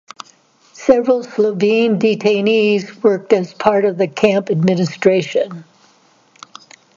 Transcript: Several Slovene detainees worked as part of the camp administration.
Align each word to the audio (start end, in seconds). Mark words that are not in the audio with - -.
Several 0.73 1.21
Slovene 1.21 1.99
detainees 1.99 3.03
worked 3.03 3.31
as 3.33 3.53
part 3.53 3.85
of 3.85 3.99
the 3.99 4.07
camp 4.07 4.49
administration. 4.49 5.63